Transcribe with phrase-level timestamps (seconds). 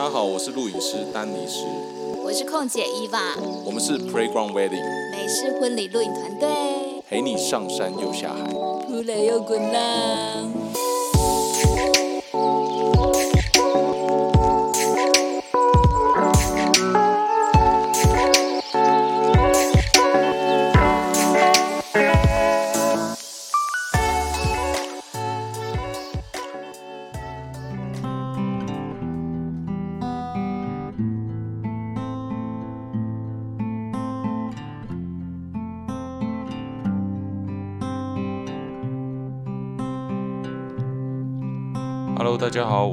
[0.00, 1.66] 大家好，我是录影师丹尼斯，
[2.24, 3.20] 我是空姐伊娃，
[3.66, 6.48] 我们是 Playground Wedding，美式婚礼录影团队，
[7.06, 8.50] 陪你上山又下海，
[9.22, 10.59] 又滚浪。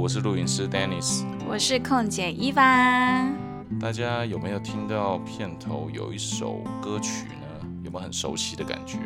[0.07, 1.25] 我是录影师 Dennis。
[1.49, 3.29] 我是空姐伊凡。
[3.77, 7.67] 大家有没有听到片头有一首歌曲呢？
[7.83, 8.99] 有没有很熟悉的感觉？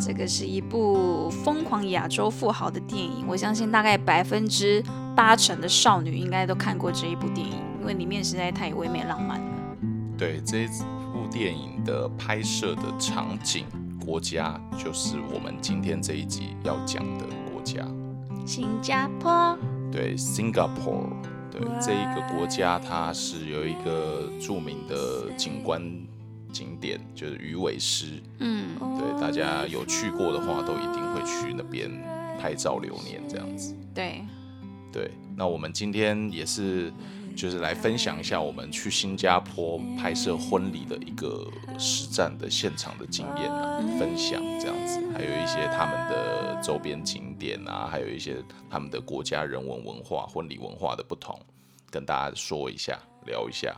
[0.00, 4.82] 这个是一部疯狂亚洲富豪的电影，我相信大概百分之
[5.14, 9.50] 八成的少女应该都看过这一部电影，因为里面实在太唯美浪漫了。
[10.16, 10.66] 对，这一
[11.12, 13.66] 部电影的拍摄的场景、
[14.02, 17.84] 国家，就是我们今天这一集要讲的国家。
[18.46, 19.58] 新加坡，
[19.90, 21.08] 对，Singapore，
[21.50, 25.82] 对这一个国家，它是有一个著名的景观
[26.52, 28.22] 景点，就是鱼尾狮。
[28.38, 31.90] 嗯，对，大家有去过的话，都一定会去那边
[32.40, 33.74] 拍照留念这样子。
[33.94, 34.24] 对，
[34.92, 36.92] 对，那我们今天也是
[37.36, 41.46] 就是来分享一下我们去新加坡拍摄婚礼的一个
[41.78, 51.40] 实战的现场的经验啊，分享这样子，还有一些他们的周边景点啊，还有一些他们的国家人文文化、婚礼文化的不同，
[51.90, 53.76] 跟大家说一下，聊一下。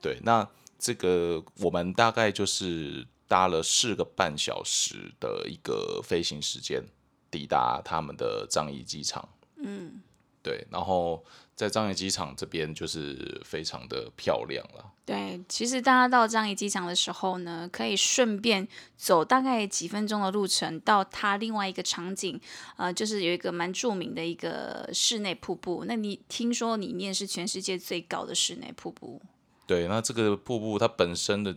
[0.00, 0.46] 对，那
[0.78, 6.82] 这个我们大概就是搭了四个半小时的一个飞行时间，
[7.30, 9.28] 抵达他们的樟宜机场。
[9.64, 10.02] 嗯，
[10.42, 14.92] 对，然后在樟宜机场这边就是非常的漂亮了。
[15.04, 22.40] 对，其实大家到樟宜机场的时候呢，可以顺便走大概几分钟的路程到它另外一个场景，
[22.76, 25.84] 呃，就是有一个蛮著名的一个室内瀑布。
[25.86, 29.22] 那你听说里面是全世界最高的室内瀑布？
[29.66, 31.56] 对，那这个瀑布它本身的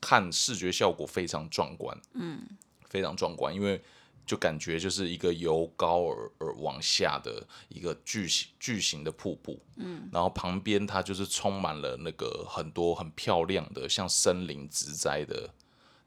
[0.00, 2.42] 看视觉效果非常壮观，嗯，
[2.88, 3.82] 非常壮观，因为
[4.24, 15.50] 就感觉就是一个由高而而往下的一个巨型巨型的瀑布，嗯，然后旁边它就是充满了那个很多很漂亮的像森林植栽的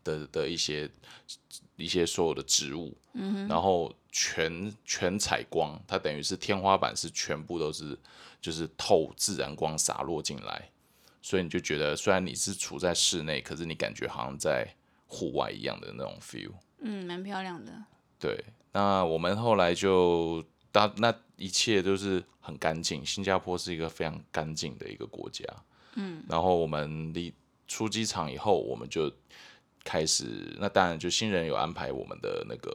[0.04, 0.90] 的的一些
[1.76, 7.98] 一些所有的植物，嗯，然后全全采光，它等于是天花板是全部都是
[8.42, 10.70] 就是透自然光洒落进来。
[11.22, 14.76] 所以你就觉得，虽然你是处在室内，可是你感觉好像在
[15.08, 16.52] 户外一样的那种 feel。
[16.78, 17.74] 嗯，蛮漂亮的。
[18.20, 23.06] 对，那我们后来就大那一切都是很干净。
[23.06, 25.44] 新加坡是一个非常干净的一个国家。
[25.96, 27.34] 嗯，然后我们离
[27.68, 29.12] 出机场以后，我们就
[29.84, 32.72] 开始，那当然就新人有安排我们的那个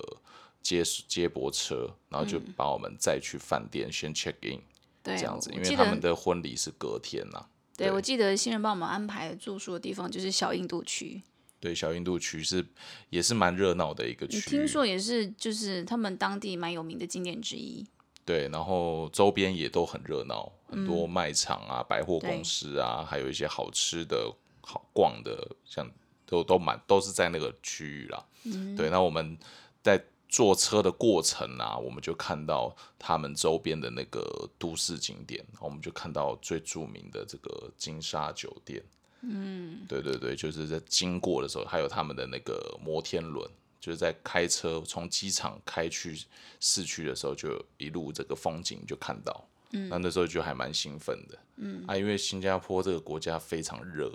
[0.63, 4.61] 接接驳车，然后就把我们再去饭店先 check in，
[5.03, 7.47] 对，这样子，因为他们的婚礼是隔天呐、
[7.77, 11.23] 对，对我记得新人帮我们安排住宿的地方就是小印度区，
[11.61, 12.67] 对，小印度区是
[13.11, 14.41] 也是蛮热闹的一个区。
[14.41, 17.87] 听说也是就是他们当地蛮有名的景点之一。
[18.25, 25.91] 对，然后周边也都很热闹，很多嗯卖场啊、百货公司啊，还有一些好吃的好逛的，像
[26.25, 28.25] 都都蛮都是在那个区域啦。
[28.45, 29.37] 嗯对，那我们
[29.83, 38.81] 在坐车的过程啊，我们就看到他们周边的那个都市景点，我们就看到最著名的这个金沙酒店。
[39.23, 43.49] 嗯，对对对，就是在经过的时候，还有他们的那个摩天轮，
[43.81, 46.19] 就是在开车从机场开去
[46.59, 49.47] 市区的时候，就一路这个风景就看到。
[49.73, 51.39] 嗯，那那时候就还蛮兴奋的。
[51.57, 54.11] 嗯，啊，因为新加坡这个国家非常热，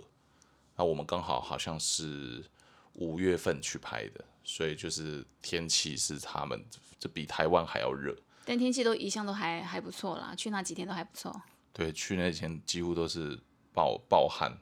[0.75, 2.43] 那我们刚好好像是
[2.93, 6.65] 五月份去拍的，所以就是天气是他们
[6.99, 8.15] 这比台湾还要热。
[8.43, 11.33] 但天气都一向都还还不错啦，去那几天都还不错。
[11.71, 13.39] 对，去那几天几乎都是
[13.73, 14.55] 暴暴汗，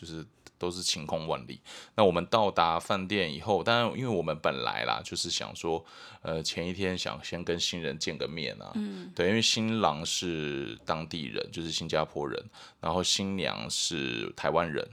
[0.00, 0.24] 就是
[0.56, 1.60] 都是晴空万里。
[1.94, 5.84] 那我们到达饭店以后，当然因为我们本来啦，就是想说，
[6.22, 12.42] 呃，前一天想先跟新人见个面啊，嗯，对，因为新郎是当地人，就是新加坡人，
[12.80, 14.88] 然后新娘是台湾人。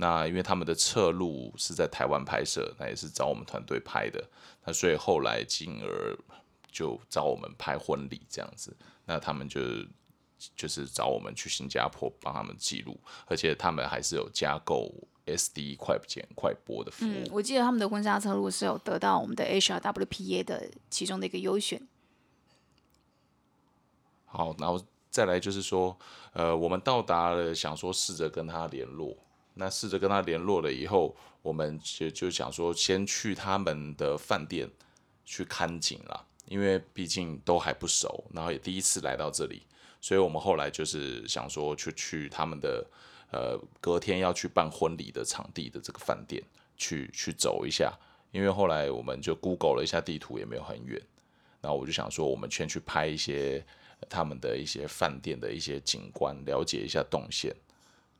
[0.00, 4.24] 那因为他们的侧录是在台湾拍摄，那也是找我们团队拍的，
[4.64, 6.16] 那所以后来进而
[6.70, 8.76] 就找我们拍婚礼这样子。
[9.06, 9.60] 那他们就
[10.56, 14.92] 就是找我们去新加坡帮他们记录，而且他们还是有加购
[15.26, 17.10] SD 快剪快播的服务。
[17.10, 21.80] 嗯，我记得他们的婚纱车路是有得到我们的 HRWPA 的其中的一个优选。
[24.24, 25.98] 好，然后再来就是说，
[26.32, 29.16] 呃，我们到达了，想说试着跟他联络。
[29.60, 34.70] 那试着跟他联络了以后，我们就就想说，先去他们的饭店
[35.24, 39.62] 去看景啦，因为毕竟都还不熟，然后也第一次来到这里，
[40.00, 42.86] 所以我们后来就是想说，去去他们的
[43.30, 46.42] 呃隔天要去办婚礼的场地的这个饭店
[46.76, 47.92] 去去走一下，
[48.30, 51.00] 因为后来我们就 Google 了一下地图，也没有很远，
[51.60, 53.64] 然后我就想说，我们先去拍一些
[54.08, 57.54] 他们的一些饭店的一些景观，了解一下动线。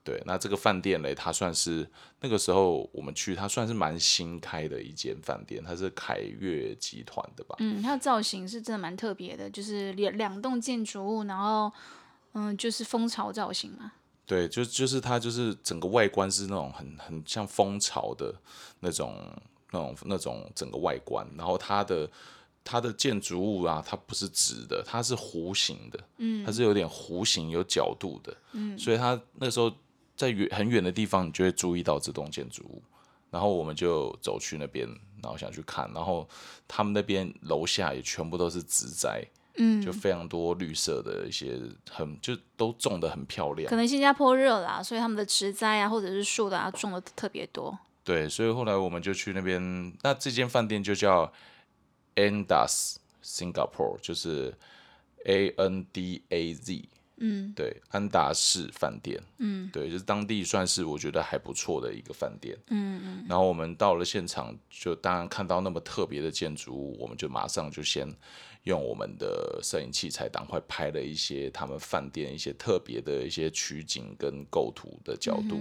[0.05, 1.87] 对，那这个饭店嘞，它算是
[2.21, 7.55] 那个时候我们去，它算是蛮新开的一间饭店，它是凯悦集团的吧？
[7.59, 11.71] 嗯，它的造型是真的蛮特别的，就是两两栋建筑物，然后
[12.33, 13.93] 嗯，就是蜂巢造型嘛。
[14.25, 18.35] 对，就就是它就是整个外观是那种很很像蜂巢的
[18.81, 19.15] 那种
[19.73, 22.11] 那种那种整个外观，然后它的
[22.65, 29.71] 它的建筑物啊，它不是直的，它是弧形的，嗯，它是有点弧形有角度的，嗯，所以它那时候。
[30.19, 32.83] 在远很远的地方，你就会注意到这栋建筑物，
[33.31, 34.85] 然后我们就走去那边，
[35.23, 36.29] 然后想去看，然后
[36.67, 39.25] 他们那边楼下也全部都是植栽，
[39.59, 41.57] 嗯，就非常多绿色的一些，
[41.89, 43.71] 很就都种的很漂亮。
[43.71, 47.79] 可能新加坡热啦，所以他们的植栽啊，或者是树的啊，种的特别多。
[48.03, 51.33] 对，所以后来我们就去那边，那这间饭店就叫
[52.17, 54.53] Andas Singapore，就是
[55.27, 56.89] A N D A Z。
[57.21, 63.27] 嗯，对，安达仕饭店，嗯，对，就是当地算是我觉得还不错的一个饭店，嗯嗯。
[63.29, 68.09] 然后我们到了现场，就当然看到那么特别的建筑物，我们就马上就先
[68.63, 75.61] 用我们的摄影器材，赶快拍了一些他们饭店一些特别的一些取景跟构图的角度。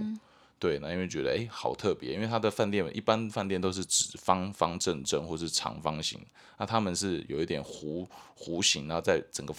[0.60, 6.20] 对，那因为觉得哎，好特别，因为他的饭店一般饭店都是指方方正正或是长方形，
[6.56, 8.06] 那他们是有一点弧
[8.36, 9.52] 弧形，然后在整个。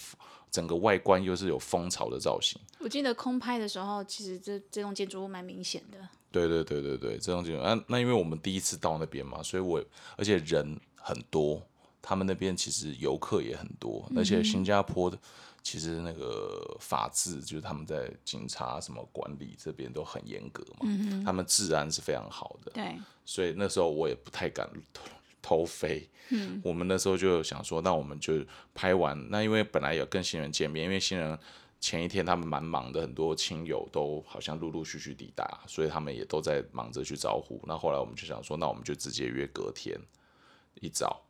[0.50, 2.60] 整个外观又是有蜂巢的造型。
[2.78, 5.98] 我记得空拍的时候，其实这这栋建筑物蛮明显的。
[6.32, 9.82] 对对对对对，这栋建筑那那因为我们第一次到那边嘛，所以我
[10.16, 11.60] 而且人很多，
[12.00, 15.18] 他们那边其实游客也很多，而且新加坡的
[15.62, 22.70] 其实那个法制就是他们在警察什么管理这边都很严格嘛，他们治安是非常好的。
[22.72, 24.68] 对，所以那时候我也不太敢。
[25.42, 28.44] 偷飞，嗯，我们那时候就想说，那我们就
[28.74, 29.28] 拍完。
[29.30, 31.38] 那因为本来有跟新人见面，因为新人
[31.80, 37.60] 前一天他们蛮忙的，很多亲友都好像陆陆续续抵达，所以他们也都在忙着去招呼。
[37.66, 39.98] 那后来我们就想说，那我们就直接约隔天
[40.80, 41.22] 一早，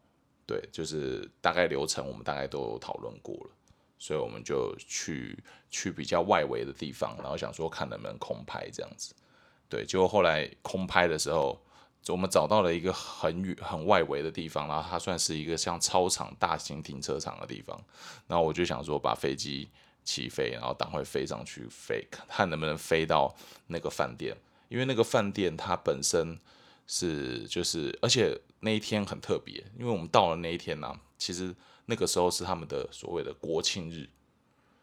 [0.47, 3.51] 对，就是大概流程我们大概都讨论过了，
[3.99, 5.39] 所以我们就去
[5.71, 9.15] 去比较外围的地方，然后想说看能不能空拍这样子。
[9.69, 11.61] 对，结果后来空拍的时候。
[12.09, 17.79] 我们找到了一个很远、很外围的地方，然后它算是一个像操场、大型停车场的地方。
[18.27, 19.69] 然后我就想说，把飞机
[20.03, 23.35] 起飞，然后赶快飞上去飞，看能不能飞到
[23.67, 24.37] 那个饭店。
[24.69, 26.39] 因为那个饭店它本身
[26.87, 31.55] 是就是，而且那一天很特别，因为我们到了那一天呢，其实
[31.87, 34.09] 那个时候是他们的所谓的国庆日，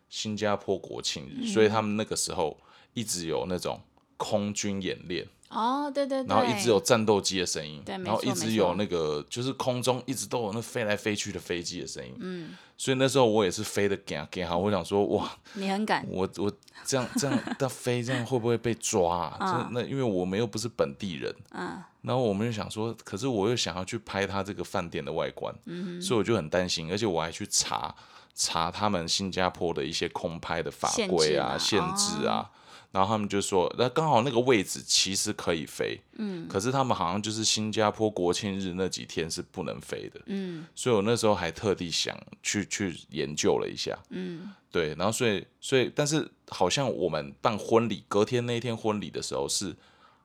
[0.07, 2.57] 新加坡国庆日，所以他们那个时候
[2.93, 3.81] 一直有那种
[4.17, 5.27] 空军演练。
[5.49, 16.51] 哦，对对对，然后一直有战斗机的声音，对，然后一直有那个就是空中一直都有那飞来飞去的飞机的声音，嗯，所以那时候我也是飞的给给好，我想说哇， 你很敢，我我
[16.85, 19.27] 这样这样的飞这样会不会被抓？
[19.39, 19.69] 啊？
[19.71, 27.95] 那因为我们又不是本地人，嗯，然后我们就想说，可是我又想要去拍他这个饭店的外观，嗯，所以我就很担心，而且我还去查
[28.35, 32.51] 查他们新加坡的一些空拍的法规啊、限制啊。
[32.97, 49.75] 然后他们就说，那刚好那个位置其实可以飞，嗯，可是他们好像就是新加坡国庆日那几天是不能飞的，嗯，所以我那时候还特地想去去研究了一下，嗯，对，然后所以所以但是好像我们办婚礼隔天那一天婚礼的时候是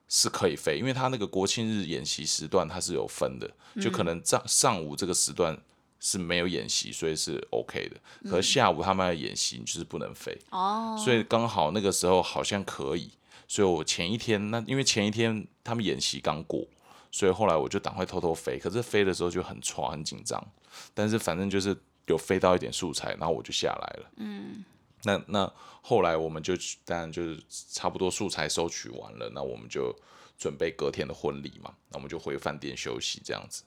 [0.08, 3.50] 是可以飞，因为他那个国庆日演习时段他是有分的，
[3.82, 5.54] 就可能上上午这个时段。
[6.04, 8.28] 是没有演习，所以是 OK 的。
[8.28, 10.36] 可是下午他们要演习，就是不能飞。
[10.50, 11.00] 哦。
[11.02, 13.12] 所以刚好那个时候好像可以，
[13.46, 16.66] 所以我前一天那因为前一天他们演习刚过，
[17.12, 18.58] 所以后来我就赶快偷偷飞。
[18.58, 20.44] 可是飞的时候就很喘很紧张，
[20.92, 24.10] 但是反正就是有飞到一点素材，然后我就下来了。
[24.16, 24.64] 嗯。
[25.04, 26.54] 那那后来我们就
[26.84, 27.40] 当然就是
[27.70, 29.94] 差不多素材收取完了，那我们就
[30.36, 33.62] 准备隔天的婚礼嘛，那我们就回饭店休息这样子。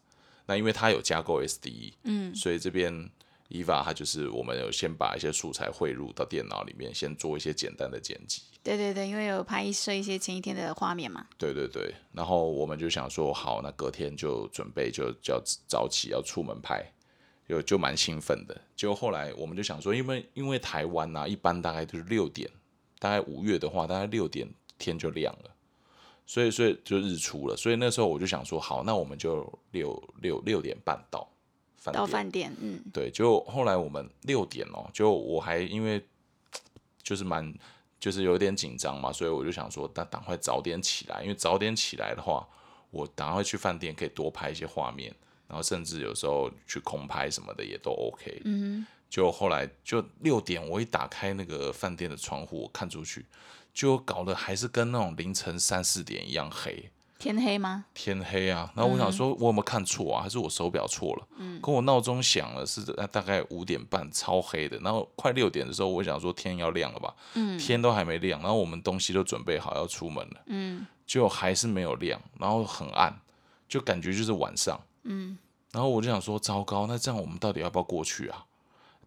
[0.46, 3.10] 那因为它有加购 SDE，嗯，所以这边
[3.50, 8.42] EVA 它就是我们有先把一些素材汇入到电脑里面，先做一些简单的剪辑。
[8.64, 11.28] 对对对，因为有拍摄一些前一天的画面嘛。
[11.38, 16.84] 对对对，然后我们就想说，好，那隔天就准备就就要早起要出门拍，
[17.48, 18.60] 就就蛮兴奋的。
[18.76, 22.50] 结果后来我们就想说，因为因为台湾呐、一般大概就是六点，
[22.98, 25.55] 大概五月的话，大概六点天就亮了，
[26.26, 27.56] 所以所以就日出了。
[27.56, 31.28] 所以那时候我就想说，好，那我们就六六六点半到
[31.78, 32.12] 饭到店。
[32.12, 36.04] 饭店，嗯，对，就后来我们六点哦，就我还因为
[37.02, 37.54] 就是蛮
[38.00, 42.48] 就是有点紧张嘛，所以我就想说，那赶快早点起来，因为早点起来的话，
[42.92, 45.14] 我赶快去饭店可以多拍一些画面，
[45.48, 48.42] 然后甚至有时候去空拍什么的也都 OK。
[48.46, 53.24] 嗯就后来就六点，我一打开那个饭店的窗户，我看出去，
[53.76, 56.90] 就搞得还是跟那种凌晨三四点一样黑。
[57.18, 57.86] 天黑吗？
[57.94, 60.24] 天黑啊，然后我想说，我有没有看错啊？
[60.24, 61.28] 还是我手表错了？
[61.38, 64.78] 嗯，跟我闹钟响了是呃大概五点半，超黑的。
[64.80, 67.14] 然后快六点的时候，我想说天要亮了吧？
[67.34, 73.18] 嗯，天都还没亮，然后我们东西都准备好要出门了，嗯，就还是没有亮，然后很暗，
[73.68, 75.38] 就感觉就是晚上，嗯，
[75.72, 78.46] 然后我就想说，糟糕，那这样我们到底要不要过去啊？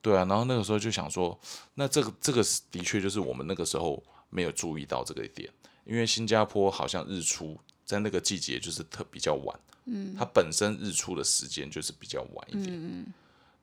[0.00, 1.38] 对啊，然后那个时候就想说，
[1.74, 5.50] 那这个这个的确就是我们那个时候没有注意到这个点，
[5.84, 13.06] 因为新加坡好像日出在那个季节就是特比较晚，嗯，它本身日出的时间就是比较晚一点，嗯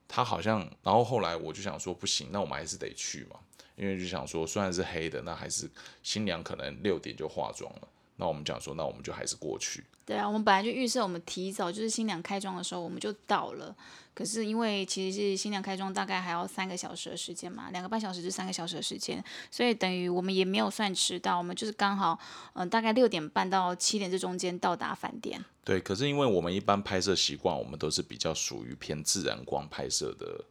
[0.08, 3.40] 它好像，然后后来我就想说，不行，那我们还是得去嘛，
[3.74, 5.68] 因为就想说，虽然是黑的，那还是
[6.02, 13.74] 新娘可能六点就化妆了，那我们讲说，那我们就还是过去，对啊，我们本来就预设我们提早就是新娘开妆的时候我们就到了，
[14.14, 22.18] 可是因为其实是新娘开妆大概还要三个小时的时间嘛，两个半小时至三个小时的时间，所以等于我们也没有算迟到，我们就是刚好
[22.54, 25.44] 嗯、呃大概六点半到七点这中间到达饭店。
[25.62, 30.44] 对，可是因为我们一般拍摄习惯，我们都是比较属于偏自然光拍摄的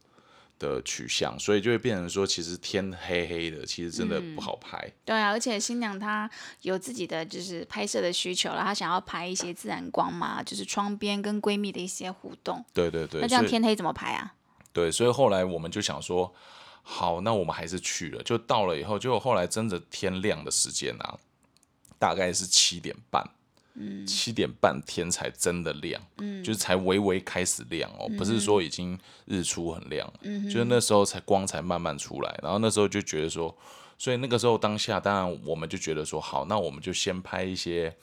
[0.58, 4.90] 的取向，所以就会变成说，其实天黑黑的，其实真的不好拍。
[5.04, 6.30] 对啊，而且新娘她
[6.62, 12.64] 有自己的就是拍摄的需求了，她想要拍一些自然光嘛，就是窗边跟闺蜜的一些互动。
[12.72, 14.34] 对对对，那这样天黑怎么拍啊？
[14.72, 16.34] 对，所以后来我们就想说，
[16.82, 18.22] 好，那我们还是去了。
[18.22, 21.18] 就到了以后，结果后来真的天亮的时间啊，
[21.98, 23.28] 大概是七点半。
[23.78, 30.10] 嗯，七点半天才真的亮，嗯，就是才微微开始亮哦，不是说已经日出很亮
[30.44, 33.56] 就是那时候才光才慢慢出来，然后那时候就觉得说，
[33.98, 37.94] 所以那个时候当下，当然我们就觉得说，好，那我们就先拍一些，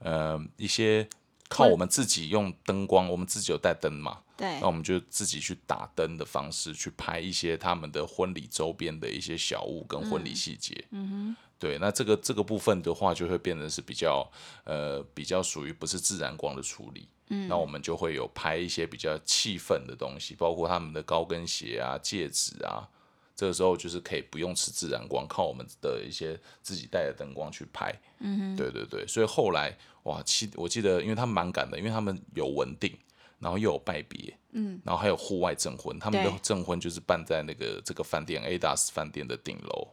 [0.00, 1.08] 呃，一些
[1.48, 4.58] 靠我们自己用灯光，我们自己有带灯嘛，对。
[4.60, 10.84] 那我们就自己去打灯的方式去拍一些他们的婚礼周边的一些小物跟婚礼细节。
[10.90, 14.28] 嗯哼，对，那这个这个部分的话，就会变得是比较
[14.64, 17.06] 呃比较属于不是自然光的处理。
[17.28, 22.88] 嗯，那我们就会有拍一些比较气氛的东西，包括他们的高跟鞋啊、戒指啊。
[23.36, 27.90] 这个时候就是可以不用吃自然光，靠我们的一些自己带的灯光去拍。
[28.18, 32.94] 嗯哼，对对对，所以后来哇，七我记得，因为他们蛮赶的，因为他们有文定，
[33.38, 39.88] 然后又有拜别，嗯，然后还有户外证婚，他们的对证婚就是办在那个这个饭店 Adas 饭店的顶楼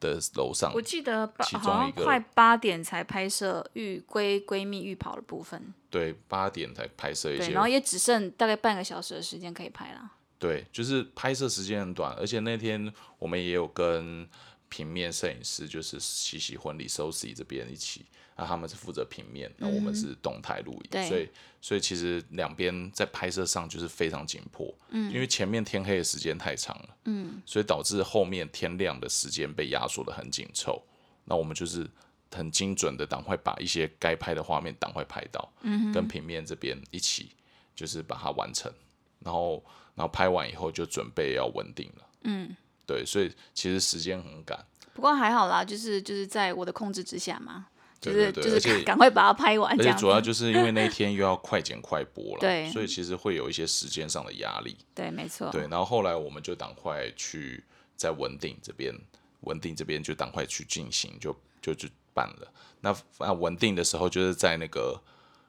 [0.00, 0.82] 的楼上我。
[0.82, 10.10] 记得八其中好像一个快八点才拍摄浴闺闺蜜浴袍的部分，对，八点才拍摄一对，些然后也只剩大概半个小时的时间可以拍啦。
[10.38, 14.28] 对，就是拍摄时间很短，而且那天我们也有跟
[14.68, 18.06] 平面摄影师，就是喜喜婚礼 Soci 这边一起，
[18.36, 21.08] 那他们是负责平面，那我们是动态录影，对。
[21.08, 21.28] 所以
[21.60, 30.82] 所以其实两边在拍摄上就是非常紧迫，嗯，因为前面天黑的时间太长了，嗯，所以导致后面天亮的时间被压缩的很紧凑，
[31.24, 31.88] 那我们就是
[32.30, 37.32] 很精准的赶快把一些该拍的画面赶快拍到，嗯，跟平面这边一起
[37.74, 38.72] 就是把它完成，
[39.20, 39.64] 然后
[39.96, 42.56] 然后拍完以后就准备要稳定了，嗯，
[42.88, 44.58] 对，所以其实时间很赶，
[44.94, 47.66] 不过还好啦，就是就是在我的控制之下嘛，
[48.00, 49.84] 就是就是赶赶快把它拍完而。
[49.84, 55.50] 且主要就是因为那一天又要快剪快播了， 对所以其实会有一些时间上的压力，对，没错。
[55.50, 57.62] 对，然后后来我们就赶快去
[57.94, 58.94] 在文定这边，
[59.42, 62.52] 文定这边就赶快去进行，就就就办了。
[62.80, 64.98] 那那文定的时候，就是在那个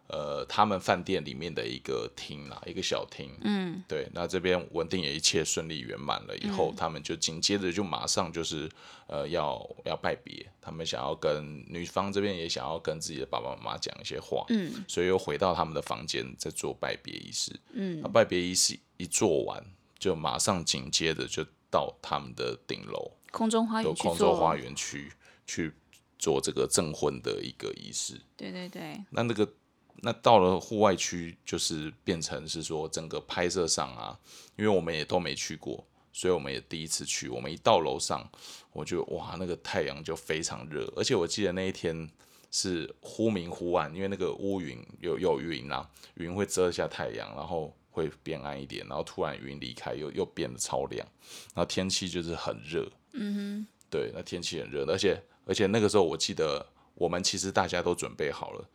[0.09, 3.29] 呃他们饭店里面的一个厅啦，一个小厅。
[3.41, 4.09] 嗯，对。
[4.13, 8.69] 那这边稳定也一切顺利圆满了以后，他们就紧接着就马上就是
[9.07, 14.43] 呃要要拜别，他们想要跟女方这边也想要跟自己的爸爸妈妈讲一些话。
[14.49, 17.57] 嗯，所以又回到他们的房间，在做拜别仪式。
[17.73, 19.63] 嗯，那拜别仪式一做完，
[19.97, 25.11] 就马上紧接着就到他们的顶楼，空中花园去做，空中花园区
[25.45, 25.71] 去
[26.17, 28.19] 做这个证婚的一个仪式。
[28.35, 29.47] 对对对，那那个
[30.01, 34.19] 那到了户外区，就是变成是说整个拍摄上啊，
[34.55, 37.27] 因为我们也都没去过，所以我们也第一次去。
[37.27, 38.29] 我们一到楼上，
[38.71, 42.09] 我就哇，那个太阳就非常热，而且我记得那一天
[42.51, 51.05] 是忽明忽暗，因为那个乌云有有云啊，云会遮一下太阳，然后会变暗一点，然后突然云离开，又又变得超亮，
[51.53, 56.65] 然后天气就是很热，嗯哼，对，那天气很热，而且而且那个时候我记得
[56.95, 58.69] 我们其实大家都准备好了，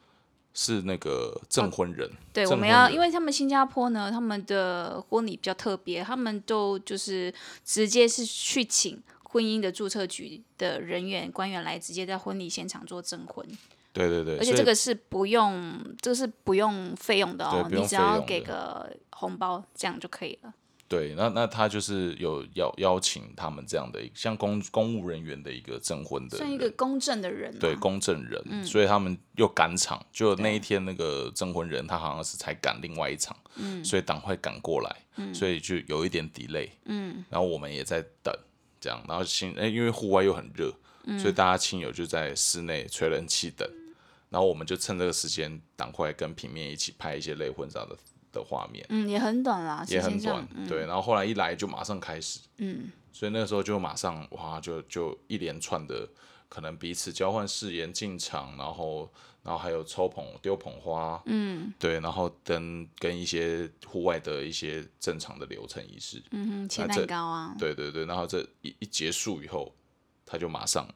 [0.54, 7.34] 是那个证婚人，对，我们要，因为他们新加坡呢，他们的婚礼比较特别，他们都就是
[7.64, 13.44] 直接是去请婚姻的注册局的人员官员来，直接在婚礼现场做证婚。
[13.92, 20.54] 对对对，而且这个是不用，这个是不用费用的哦，你只要给个红包，这样就可以了。
[20.94, 27.52] 对，那那他就是有邀邀请他们这样的一像公公务人员的一个证婚的人，算一个公证的人。
[27.52, 33.36] 啊、对公证人，所以他们又赶场，就那一天那个证婚人他好像是才赶另外一场，
[33.82, 38.32] 所以赶快赶过来，所以就有一点 delay，嗯，然后我们也在等
[38.80, 40.72] 这样，然后亲，哎，因为户外又很热，
[41.18, 43.68] 所以大家亲友就在室内吹冷气等，
[44.30, 47.96] 然后我们就趁这个时间赶快跟平面一起拍一些类婚纱的
[48.34, 48.84] 的画面。
[48.90, 50.80] 嗯，也很短啦，也很短，对。
[50.80, 56.06] 然后后来一来就马上开始，嗯，所以那个时候就马上哇，就就一连串的
[56.48, 59.10] 可能彼此交换誓言进场，然后
[59.42, 69.74] 然后还有抽捧丢捧花，嗯对，然后跟跟一些户外的一些正常的流程仪式，嗯哼，切蛋糕啊，对对对，然后这一一结束以后，
[70.26, 70.88] 他就马上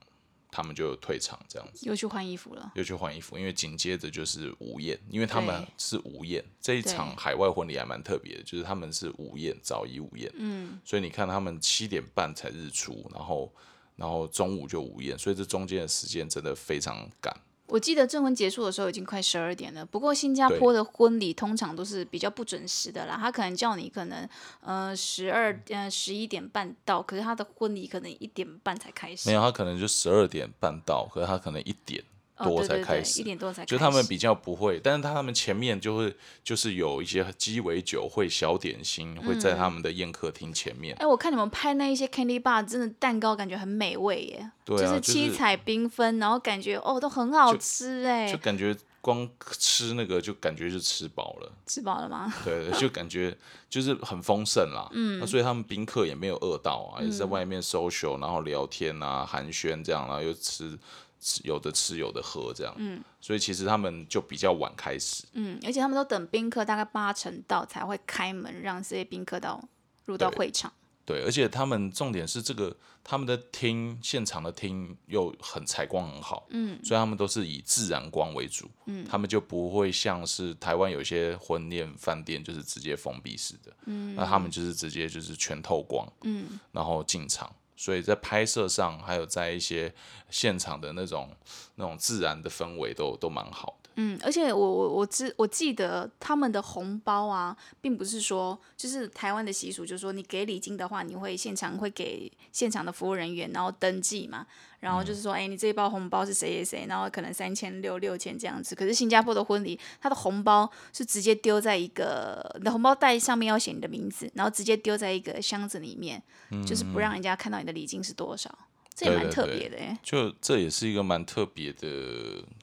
[0.59, 1.87] 他们就退场这样子。
[1.87, 2.73] 又去换衣服了。
[2.75, 13.53] 又去换衣服，因为紧接着就是午宴，因为他们是午宴这一场海外婚礼还蛮特别的，就是他们是午宴早一午宴，嗯，所以你看他们七点半才日出，然后
[13.95, 17.33] 然后中午就午宴，所以这中间的时间真的非常赶。
[17.69, 24.29] 我记得正婚结束的时候已经快十二点了，不过新加坡的婚礼通常都是比较不准时的啦，他可能叫你可能
[24.61, 29.29] 呃十二呃十一点半到，可是他的婚礼可能一点半才开始。
[29.29, 32.03] 没有，他可能就十二点半到，可是他可能一点
[32.38, 33.21] 哦，多对对对，才开始。
[33.21, 33.71] 一点多才开始。
[33.71, 48.38] 就他们比较不会，但是他们前面就会就是有一些鸡尾酒会小点心会在他们的宴客厅前面，哎，我看你们拍那一些 candy bar，真的蛋糕感觉很美味耶，对啊，是七彩缤纷，然后感觉哦都很好吃哎就哎。
[48.38, 52.33] 感觉光吃那个就感觉就吃饱了，吃饱了吗？
[52.44, 53.35] 对，就感觉
[53.70, 54.88] 就是很丰盛啦。
[54.92, 60.77] 嗯，那所以他们宾客也没有饿到啊，也是在外面 social，然后聊天啊、寒暄这样，然后又吃
[61.20, 62.74] 吃有的吃有的喝这样。
[62.78, 65.24] 嗯，所以其实他们就比较晚开始。
[65.33, 69.62] 嗯，而且他们都等宾客大概八成到才会开门，让这些宾客到
[70.04, 70.72] 入到对会场。
[71.04, 89.95] 对，而且他们重点是这个，他们的厅现场的厅又很采光很好，嗯，所以他们都是以自然光为主，嗯，他们就不会像是台湾有些婚宴饭店就是直接封闭式的，嗯，那他们就是直接就是全透光，嗯，然后进场，所以在拍摄上还有在一些
[90.29, 91.31] 现场的那种
[91.79, 104.45] 那种自然的氛围都都蛮好的，嗯，而且我我我知我记得他们的红包啊，并不是说就是台湾的习俗，就是说你给礼金的话，你会现场会给现场的服务人员，然后登记嘛，
[104.81, 108.75] 然后就是说，哎、你这一包红包是谁谁谁，然后可能三千六六千这样子。
[108.75, 116.21] 可是新加坡的婚礼，他的红包是直接丢在一个你的红包袋上面要写你的名字，然后直接丢在一个箱子里面，
[116.67, 118.53] 就是不让人家看到你的礼金是多少，
[118.99, 119.99] 这也蛮特对对对别的哎。
[120.03, 121.79] 就这也是一个蛮特别的，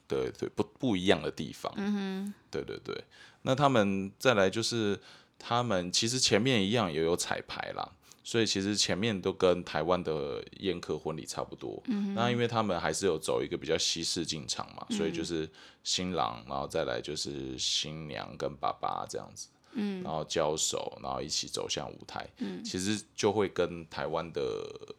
[0.06, 1.72] 对对不不一样的地方。
[1.76, 3.04] 嗯哼，对对对。
[3.42, 5.00] 那他们再来就是
[5.38, 7.88] 他们其实前面一样也有彩排啦，
[8.22, 11.82] 所以其实前面都跟台湾的宴客婚礼差不多。
[11.86, 15.48] 嗯那因为他们还是有走一个比较西式进场嘛，所以就是
[15.84, 19.48] 新郎，然后再来就是新娘跟爸爸这样子。
[19.76, 24.40] 嗯，然后交手，然后一起走向舞台，嗯，其实就会跟台湾的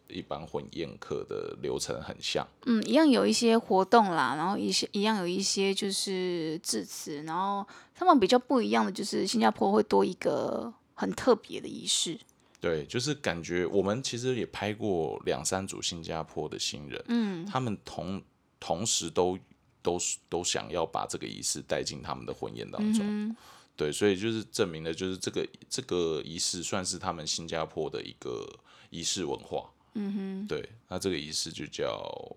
[0.08, 12.18] 一般婚宴客的流程很像，嗯，一样有一些活动啦，然后一些一样有一些就是致辞，然后他们比较不一样的就是新加坡会多一个很特别的仪式。
[12.60, 18.20] 对，就是感觉我们其实也拍过两三组新加坡的新人，嗯，他们同
[18.58, 19.38] 同时都
[19.80, 19.96] 都
[20.28, 23.36] 都想要把这个仪式带进他们的婚宴当中，
[23.78, 28.46] 对，所以就是证明了，就是这个这个仪式算是他们新加坡的一个
[28.90, 32.36] 仪式文化，嗯哼，对，那这个仪式就叫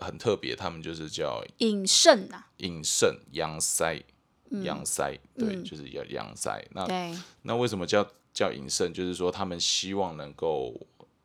[0.00, 4.04] 很特别，他们就是叫饮圣啊，饮圣阳塞。
[4.62, 6.64] 阳塞，对，就是要阳塞。
[6.70, 6.86] 那，
[7.42, 8.94] 那为什么叫叫饮圣？
[8.94, 10.72] 就是说他们希望能够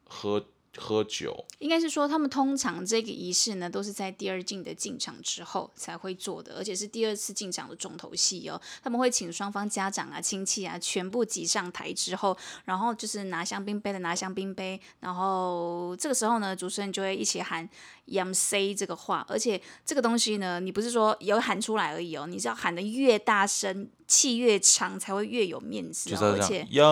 [0.06, 0.44] 喝
[0.78, 8.60] 喝酒，应该是说，他们通常这个仪式呢，都是在第二镜的进场之后才会做的，而且是第二次进场的重头戏哦。
[8.82, 17.68] 他们会请双方家长啊、亲戚啊全部挤上台之后，然后就是拿香槟杯的拿香槟杯，然后这个时候呢，主持人就会一起喊
[18.08, 26.92] “YMC” 这个话，而且这个东西呢，你不是说有喊出来而已哦，你是要喊的越大声、气越长，才会越有面子、哦，而就是要这且样。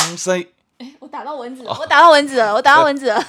[0.00, 0.44] 央塞，
[0.98, 3.24] 我打到蚊子了，我打到蚊子了，我打到蚊子了。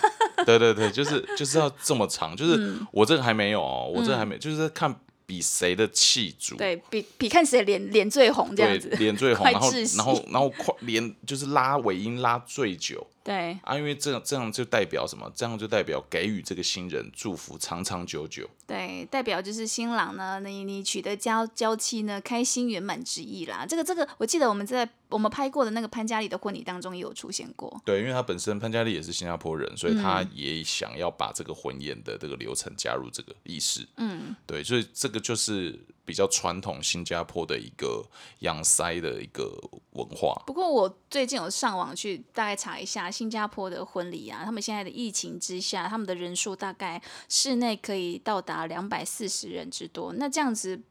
[0.47, 4.93] 对对对，就是就是要这么长，就是嗯我这个还没有哦，我这个还没，就是看
[5.27, 15.31] 比谁的气足，对比比看谁脸脸最红这样，子，脸最红， 然后然后然后快连就是拉尾音拉最久对啊，因为这样这样就代表什么？
[15.35, 18.49] 这样就代表给予这个新人祝福长长久久。
[18.65, 23.65] 对，代表就是新郎呢，你你娶得娇娇妻呢，开心圆满之意啦。
[23.67, 27.79] 这个这个，我记得我们在我们拍过的那个潘嘉丽的婚礼当中也有出现过。
[27.85, 33.87] 对，因为他本身潘嘉丽也是新加坡人，所以他嗯也想要把这个婚宴的这个流程加入这个仪式。
[33.97, 38.03] 嗯，对，所以这个就是比较传统新加坡的一个
[38.39, 39.51] 养塞的一个
[39.91, 40.41] 文化。
[40.47, 50.13] 不过我最近有上网去大概查一下新加坡的婚礼啊，他们现在的疫情之下，他们的人数大概室内可以到达两百四十人之多。
[50.13, 50.81] 那这样子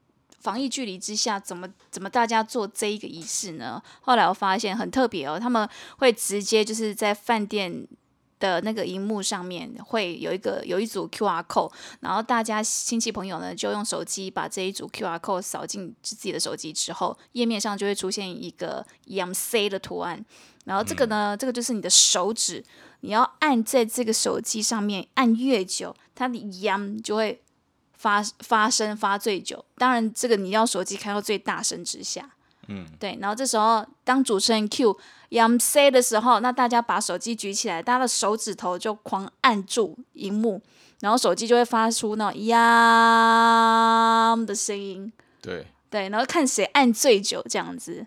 [0.41, 3.83] 防疫距离之下，怎么怎么大家做这一个仪式呢？
[4.03, 7.89] 后来我发现很特别哦，他们会直接就是在饭店。
[8.41, 20.25] 的那个荧幕上面会有一个有一组 QR code，然后大家亲戚朋友呢就用手机把这一组 QR code 扫进自己的手机之后，页面上就会出现一个 Yam C 的图案，
[20.65, 22.65] 然后这个呢，这个就是你的手指，
[23.01, 27.43] 你要按在这个手机上面按越久，它的 Yam 就会
[27.93, 29.65] 发发声发最久。
[29.77, 32.31] 当然，这个你要手机开到最大声之下。
[32.71, 34.97] 嗯，对，然后这时候当主持人 Q
[35.31, 40.63] Yam say 的时候，那大家把手机举起来，大家的手指头就狂按住荧幕，
[41.01, 45.13] 然后手机就会发出那种 Yam 的声音。
[45.43, 48.07] 对对，然后看谁按最久这样子。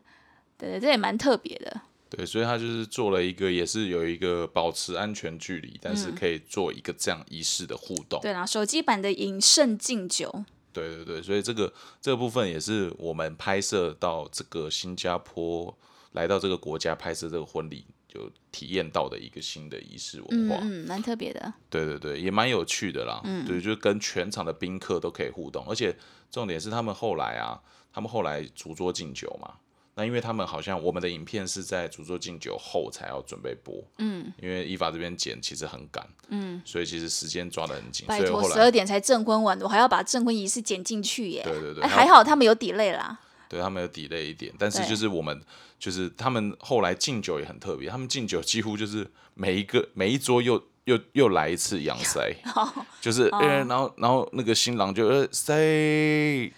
[0.58, 1.82] 对，这也蛮特别的。
[2.10, 8.21] 对，所以他就是做了一个，也是有一个保持安全距离，但是可以做一个这样仪式的互动。
[8.21, 10.45] 对啦，手机版的饮胜敬酒。
[10.73, 15.73] 对对对，所以这个这个部分也是我们拍摄到这个新加坡，
[16.12, 20.57] 来到这个国家拍摄这个婚礼，就体验到的一个新的仪式文化。
[20.62, 21.53] 嗯嗯，蛮特别的。
[21.69, 23.21] 对对对，也蛮有趣的啦。
[23.23, 25.95] 嗯对，就跟全场的宾客都可以互动，而且
[26.31, 27.62] 重点是他们后来啊，
[27.93, 29.53] 他们后来逐桌敬酒嘛。
[29.95, 41.41] 那因为他们好像我们的影片是在主桌敬酒后才要准备播，嗯因为依法这边剪其实很赶，嗯，所以其实时间抓得很紧，拜托，十二点才证婚完，我还要把证婚仪式剪进去耶。
[41.41, 43.19] 哎，对对对还好他们有 delay 啦。
[43.47, 45.39] 对他们有 delay 一点，但是就是我们
[45.77, 52.36] 就是他们后来敬酒也很特别，他们敬酒几乎就是每一个每一桌又又又来一次羊塞，
[52.99, 55.53] 就是哦呃、然后然后那个新郎就呃塞，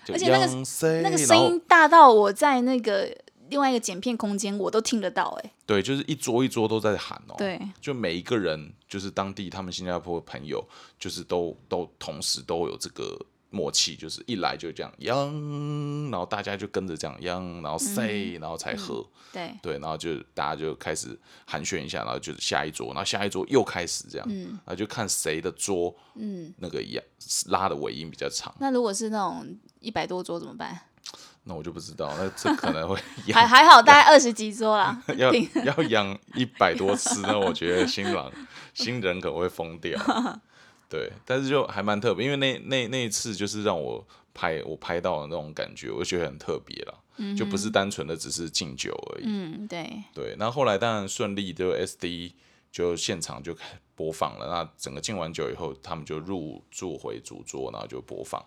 [0.06, 3.14] 就而且那个，那个声音大到我在那个
[3.56, 5.52] 另外一个剪片空间我都听得到哎。
[5.66, 10.62] 对，就是一桌一桌都在喊哦，，对，就每一个人就是当地他们新加坡朋友，
[11.00, 13.18] 就是都都同时都有这个。
[13.52, 15.32] 默契就是一来就这样央，
[16.12, 19.08] 然后大家就跟着这样央，然后塞，然后才喝。
[19.32, 26.54] 对，对，然后就大家就开始寒暄一下，然后就是下一桌，然后下一桌又开始这样，嗯然后就看谁的桌嗯。
[26.58, 27.04] 那个一样
[27.46, 29.48] 拉的尾音比较长，那如果是那种
[29.80, 30.78] 一百多桌怎么办？
[31.46, 32.96] 那我就不知道，那这可能会
[33.32, 35.02] 还 养还好，大概二十几桌啦。
[35.16, 35.32] 要
[35.64, 38.32] 要养一百多次，那我觉得新郎
[38.74, 40.00] 新人可能会疯掉。
[40.90, 46.94] 对，但是就还蛮特别，因为那那那一次就是让我拍我拍到的那种感觉，我就觉得很特别啦，
[47.36, 49.24] 就不是单纯的只是敬酒而已。
[49.26, 52.34] 嗯，对，对，那后来当然顺利，就 SD
[52.72, 54.48] 就现场就开播放了。
[54.48, 58.46] 那整个敬完酒以后，他们就入住回主桌，然后就播放。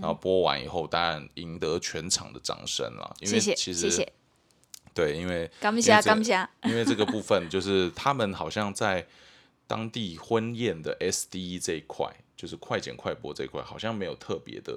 [0.00, 4.12] 然后播完以后，当然赢得全场的掌声了，因为谢谢其实谢谢，
[4.92, 6.48] 对，因为感谢因为这感谢。
[6.68, 9.06] 因为这个部分就是他们好像在
[9.66, 14.74] 当地婚宴的 SD 这一块，就是快剪快播这一块，好像没有特别的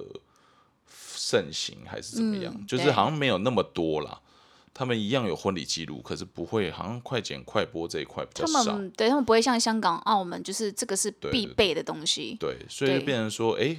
[1.16, 2.54] 盛行，还是怎么样？
[2.56, 4.20] 嗯就是好像没有那么多啦。
[4.74, 8.74] 他们一样有婚礼记录，可是不会，好像快剪快播这一块比较他少。
[8.74, 12.36] 们对他们不会像香港、澳门，就是这个是必备的东西。
[12.40, 13.04] 对，所以就对。
[13.06, 13.76] 变成说，哎、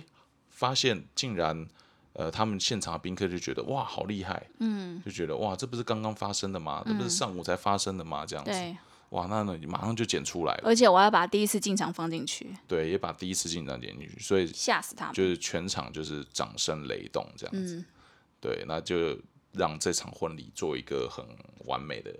[0.49, 1.67] 发现竟然，
[2.13, 6.81] 呃，他们现场的宾客就觉得哇，好厉害，嗯，就觉得哇，这不是刚刚发生的吗？
[6.85, 8.25] 这不是上午才发生的吗？
[8.25, 8.51] 这样子，
[9.09, 15.13] 哇，那那，马上就剪出来了，而且我要把第一次进场放进去，对，也把第一次进场剪进去，所以吓死他们。
[15.13, 17.85] 就是全场就是掌声雷动这样子，嗯，
[18.39, 19.17] 对，那就
[19.57, 21.25] 让这场婚礼做一个很
[21.65, 22.11] 完美的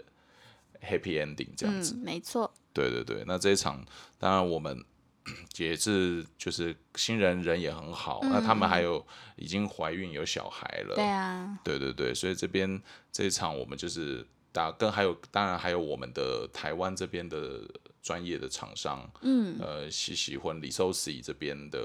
[0.82, 1.94] happy ending 这样子。
[1.96, 3.86] 嗯，没错，对对对，那这一场
[4.18, 4.84] 当然我们
[5.58, 17.62] 也是就是新人人也很好，那他们还有已经怀孕有小孩了，对啊，对对对，所以这边这一场我们就是打跟还有当然还有我们的台湾这边的
[18.04, 21.80] 专业的厂商，嗯，呃，喜喜婚礼 s o c 这边的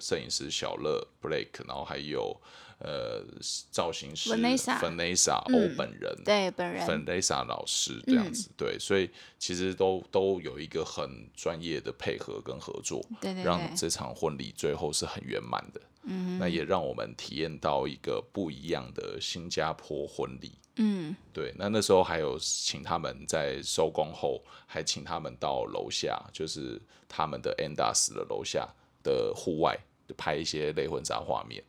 [0.00, 2.40] 摄影师小乐 Blake，然后还有
[2.80, 3.22] 呃
[3.70, 15.80] 造型师 Vanessa 欧本人，对本人，Vanessa 老师这样子，对，所以其实都都有一个很专业的配合跟合作，对对对让这场婚礼最后是很圆满的。
[16.04, 20.52] 嗯，那也让我们体验到一个不一样的新加坡婚礼。
[20.76, 28.66] 嗯，对，那那时候还有请他们在收工后，还请他们到楼下，就是他们的 Endas 的楼下
[29.02, 29.78] 的户外
[30.16, 31.62] 拍一些类婚纱画面。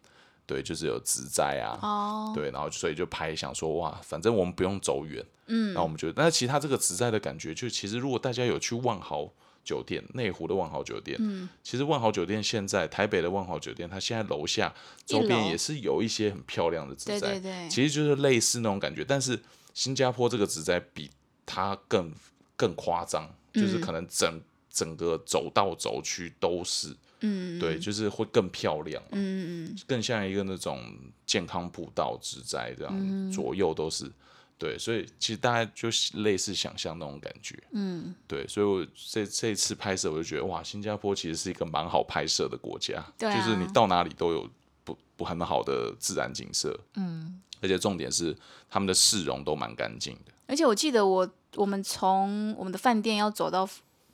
[0.52, 9.32] 对，就是有植栽啊，哦，对，然后所以就拍，想说哇，反正我们不用走远，嗯，那我们觉得，那其实它这个植栽的感觉，就其实如果大家有去万豪
[9.64, 14.74] 酒店，内湖的万豪酒店，嗯，其实万豪酒店现在台北的万豪酒店，它现在楼下
[15.06, 19.40] 周边也是有一些很漂亮的植对栽，对对，其实就是类似那种感觉，但是
[19.74, 21.10] 新加坡这个植栽比
[21.46, 22.12] 它更
[22.58, 30.84] 更夸张，就是可能整、整个走道走区都是，嗯，对，就是会更漂亮，嗯嗯更像一个那种
[31.26, 33.32] 健康步道植栽这样，嗯。
[33.32, 34.12] 左右都是。
[34.58, 35.90] 对，所以其实大家就
[36.22, 43.36] 类似想象那种感觉，嗯，对，所以我这这一次拍摄，我就觉得哇，新加坡其实是一个蛮好拍摄的国家，对啊。
[43.36, 44.48] 就是你到哪里都有
[44.84, 48.38] 不不很好的自然景色，嗯，而且重点是
[48.70, 53.68] 他们的市容都蛮干净的，而且我记得我我们从我们的饭店要走到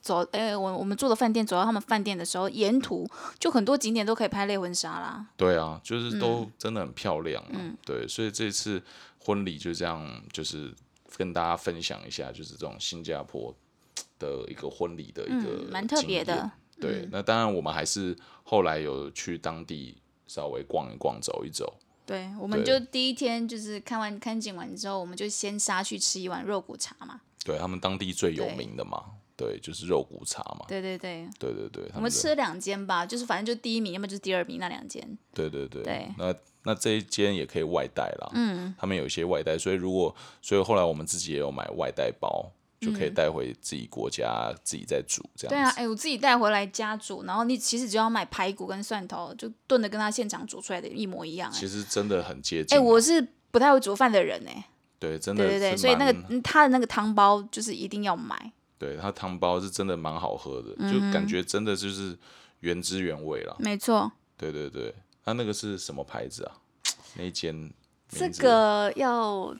[0.07, 3.05] 走，哎、我我们住的饭店走到他们饭店的时候，沿途
[3.37, 5.27] 就很多景点都可以拍类婚纱啦。
[5.35, 8.81] 对啊，就是嗯都真的很漂亮、啊，对，所以这次
[9.19, 10.73] 婚礼就这样，就是
[11.17, 13.53] 跟大家分享一下，就是这种新加坡
[14.17, 16.49] 的一个婚礼的一个嗯，蛮特别的。
[16.79, 21.77] 对，那当然我们还是后来有去当地稍微逛一逛、走一走。
[22.05, 27.19] 对，我们就第一天就是看完看景完之后，我们就先杀去吃一碗肉骨茶嘛。
[27.43, 29.03] 对他们当地最有名的嘛，
[29.37, 30.65] 对，就是肉骨茶嘛。
[30.67, 35.17] 对对对，对对对，我们吃了两间吧，就是反正就第一名，要么就是第二名那两间。
[35.33, 52.81] 对对对，对那那这一间也可以外带啦，嗯，他们有一些外带，所以如果所以后来我们自己也有买外带包，就可以带回自己国家、自己再煮这样对啊，哎、我自己带回来家煮，然后你其实只要买排骨跟蒜头，就炖的跟他现场煮出来的一模一样、哎，其实真的很接哎、近啊。
[52.81, 54.65] 我是不太会煮饭的人哎、
[54.99, 58.51] 对真的对对对，所以那个他的那个汤包就是一定要买。
[58.79, 62.17] 对它汤包是真的蛮好喝的，嗯就感觉真的就是
[62.59, 63.55] 原汁原味了。
[63.59, 66.57] 没错，对对对，它那个是什么牌子啊？
[67.17, 67.71] 那一间
[68.09, 69.55] 这个要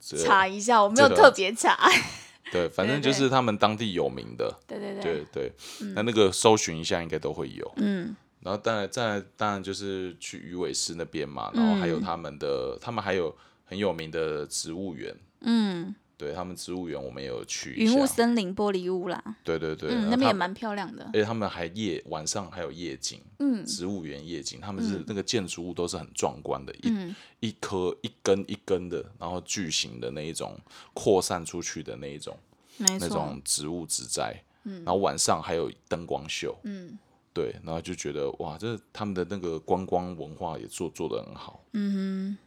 [0.00, 1.76] 查一下，我没有特别查。
[2.50, 5.52] 对，反正就是他们当地有名的，对对对，对对，
[5.94, 7.72] 那那个搜寻一下应该都会有。
[7.76, 21.12] 嗯，然后当然再来当然就是去鱼尾狮那边嘛，然后还有他们的，他们还有很有名的植物园，嗯，对他们植物园我们也有去一云雾，森林玻璃屋啦，对对对，那边也蛮漂亮的而。
[21.12, 30.60] 且他们还夜晚上还有夜景，嗯植物园夜景，他们是那个建筑物都是很壮观的，嗯一一颗一根一根的，然后巨型的那一种
[30.92, 32.36] 扩散出去的那一种
[32.76, 33.40] 那，种。
[33.42, 34.84] 植物植栽，嗯。
[34.84, 36.98] 然后晚上还有灯光秀，嗯。
[37.32, 42.38] 对，然后就觉得哇，这他们的那个观光文化也做做的很好，嗯哼。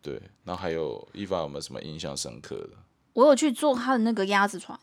[0.00, 2.70] 对，然后还有伊凡有没有什么印象深刻的？
[3.16, 4.78] 哼，我有去坐他的那个鸭子船，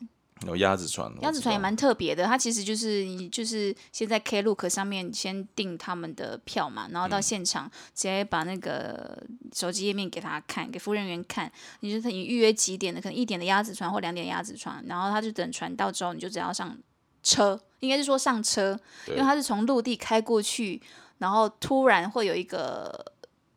[0.46, 2.24] 有鸭子船，鸭子船也蛮特别的。
[2.24, 9.22] 它其实就是你就是先在 Klook 上面先订他们的票嘛，然后嗯到现场直接把那个
[9.54, 11.50] 手机页面给他看，给服务人员看。
[11.80, 16.76] 你就是你预约几点的，可能一点的鸭子船或两点的鸭子船，然后他就等船到之后，你就只要上
[17.22, 20.82] 车，应该是说上车，因为他是从陆地开过去，
[21.18, 23.13] 然后突然会有一个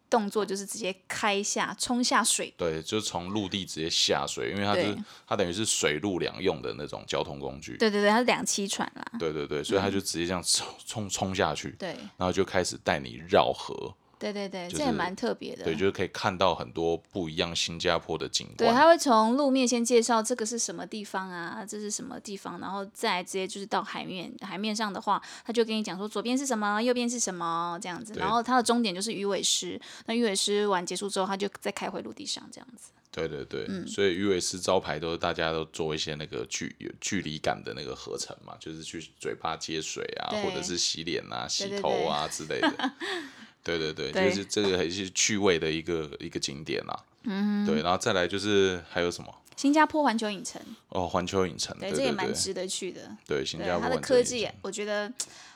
[0.09, 2.53] 动作，就是直接开下冲下水。
[2.57, 7.77] 对，就从陆地直接下水，因为它是它等于是水陆两用的那种交通工具。
[7.77, 9.05] 对对对，它是两栖船啦。
[9.19, 15.63] 对对对，所以它就直接这样冲冲冲下去，对然后就开始带你绕河，对对对，就是这也蛮特别的。
[15.63, 18.75] 对，就是可以看到很多不一样新加坡的景对，观。
[18.75, 24.31] 他会从路面先介绍这个是什么地方啊，这是什么地方，然后再直接就是到海面。
[24.41, 28.13] 海面上的话，他就跟你讲说左边是什么，右边是什么这样子。
[28.15, 32.91] 然后它的终点就是鱼尾狮，那鱼尾狮完结束之后，他就再开回陆地上这样子。
[33.11, 42.91] 对对对，嗯所以鱼尾狮招牌都是大家都做一些那个距有距离感的那个合成嘛，就是去嘴巴接水啊，或者是洗脸啊、洗头啊之类的。
[43.67, 47.05] 对对对，对就是这个还是趣味的一个一个景点啦。
[47.23, 49.33] 嗯，对，然后再来就是还有什么？
[49.57, 53.17] 新加坡环球影城，哦，环球影城，对这也蛮值得去的。
[53.25, 55.11] 对，新加坡它的科技我觉得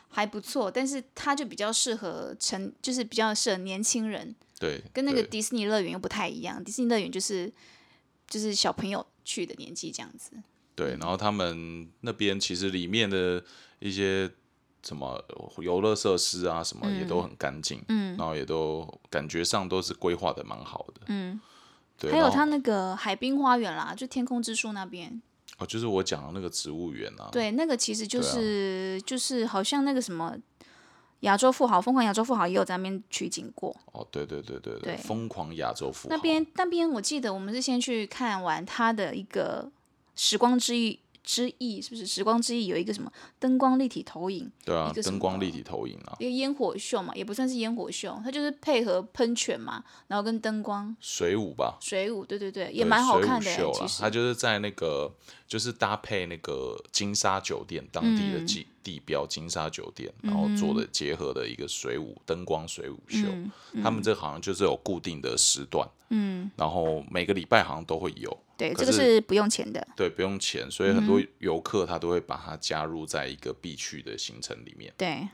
[0.10, 6.62] 还不错，但是它就比较适合成，就是比较适合年轻人，对，跟那个迪士尼乐园又不太一样。
[6.64, 7.52] 迪士尼乐园就是
[8.28, 10.32] 就是小朋友去的年纪这样子。
[10.74, 13.44] 对，然后他们那边其实里面的
[13.78, 14.28] 一些
[14.84, 15.24] 什么
[15.60, 21.40] 游乐设施啊，什么也都很干净，嗯，然后也都感觉上都是规划的蛮好的，嗯，
[21.98, 25.22] 对，还有它那个海滨花园啦，就天空之树那边，
[25.58, 30.36] 哦，就是我讲的那个植物园啊，对，那个其实就是、就是好像那个什么
[31.22, 33.76] 亚洲富豪，疯狂亚洲富豪也有在那边取景过。
[33.92, 36.16] 哦，对对对对对疯狂亚洲富豪。
[36.16, 39.72] 那边那边我记得我们是先去看完他的一个
[40.16, 42.06] 时光之翼之翼，是不是？
[42.06, 53.58] 时光之翼有一个什么灯光立体投影，对啊一个，灯光立体投影啊，一个烟火秀嘛，也不算是烟火秀，它就是配合喷泉嘛，然后跟灯光水舞吧，水舞，对对对，也对蛮好看的欸。
[53.58, 55.14] 秀啦其实它就是在那个
[55.48, 63.28] 就是搭配那个金沙酒店当地嗯的地、地标金沙酒店，然后做的结合的一个水舞灯光水舞秀。
[63.28, 69.88] 嗯他们这好像就是有固定的时段，嗯，然后每个礼拜好像都会有，对，可这个是不用钱的。
[69.96, 74.94] 对，不用钱，所以很多嗯游客他都会把它加入在一个必去的行程里面。
[74.96, 75.28] 对，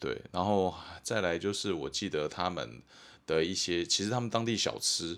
[0.00, 2.82] 对，然后再来就是我记得他们
[3.24, 5.16] 的一些，其实他们当地小吃，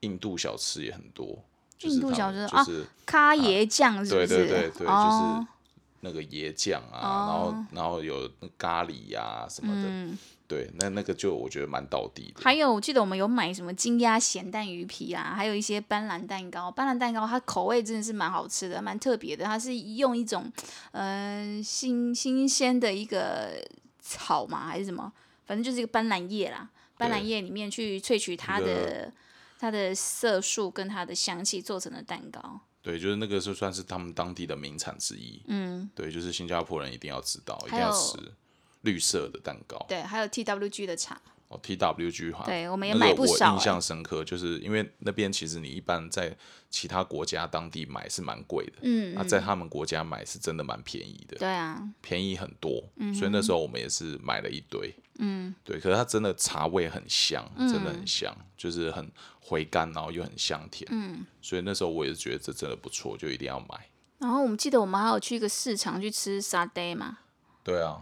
[0.00, 1.44] 印度小吃也很多。
[1.80, 4.36] 印度小吃就是、咖椰酱是不对是？
[4.36, 5.56] 对对对，哦就是
[6.00, 12.40] 那个椰酱啊，然后然后有咖喱呀、什么的，嗯对，那那个就我觉得蛮道地的。
[12.42, 16.70] 还有，我记得我们有买什么金鸭咸蛋鱼皮啊，还有一些斑斓蛋糕。
[16.70, 19.44] 斑斓蛋糕它口味真的是蛮好吃的，蛮特别的。
[19.44, 20.50] 它是用一种
[20.92, 23.54] 嗯、呃新新鲜的一个
[24.00, 25.12] 草嘛，还是什么，
[25.44, 26.70] 反正就是一个斑斓叶啦。
[26.96, 29.12] 斑斓对叶里面去萃取它的
[29.58, 32.60] 它的色素跟它的香气做成的蛋糕。
[32.82, 35.42] 对，就是那个就算是他们当地的名产之一。
[35.48, 38.16] 嗯，对，就是新加坡人一定要知道，一定要吃
[38.86, 39.84] 绿色的蛋糕。
[39.86, 41.20] 对，还有 TWG 的茶。
[41.48, 43.80] 哦，TWG 哈，对我们也那个买不少我印象欸。
[43.80, 46.36] 深刻，就是因为那边其实你一般在
[46.68, 52.82] 其他国家当地买是蛮贵的，嗯，那、在他们国家买是真的蛮便宜的，对啊，便宜很多，
[53.14, 67.18] 所以那时候我们也是买了一堆，嗯，对，可是它真的茶味很香，真的很香，就是很回甘，然后又很香甜，嗯，所以那时候我也是觉得这真的不错，就一定要买，然后我们记得我们还有去一个市场去吃沙爹嘛。
[67.62, 68.00] 对啊，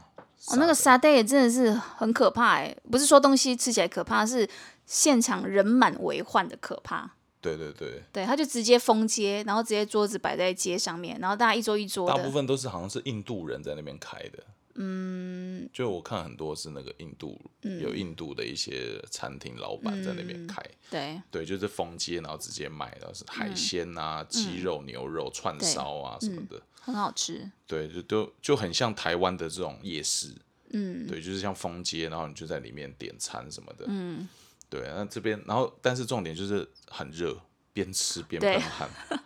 [0.49, 4.49] 哦，那个沙爹也真的是很可怕哎，不是说东西吃起来可怕，是
[4.87, 7.11] 现场人满为患的可怕。
[7.41, 12.31] 对对对，对，他就直接封街，然后直接桌子摆在街上面，然后大家一桌一桌大部。
[12.31, 14.43] 分都是好像是印度人在那边开的，
[14.77, 27.51] 嗯，就我看很多是那个印度、嗯有印度的一些餐厅老板在那边开，对对，就是封街然后直接卖，然后是海鲜啊、嗯鸡肉、牛肉、串烧啊什么的，很好吃。
[27.67, 30.35] 对，就都就很像台湾的这种夜市，
[30.71, 34.29] 嗯，对，就是像封街，然后你就在里面点餐什么的，嗯，
[34.69, 37.41] 对，那这边然后但是重点就是很热，
[37.73, 38.91] 边吃边对喷汗。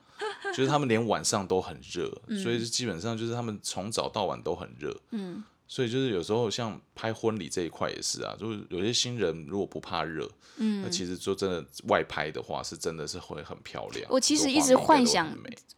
[0.55, 4.97] 就是他们连晚上都很热，嗯所以基本上就是他们从早到晚都很热。
[5.11, 10.27] 嗯，所以就是有时候像拍婚礼这一块也是啊，就是有些新人如果不怕热，
[10.57, 14.07] 嗯，那其实就真的外拍的话是真的是会很漂亮。
[14.09, 15.29] 我其实一直幻想